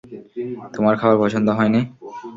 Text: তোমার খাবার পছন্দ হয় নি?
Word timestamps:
তোমার 0.73 0.93
খাবার 0.99 1.17
পছন্দ 1.23 1.47
হয় 1.57 1.71
নি? 1.73 1.81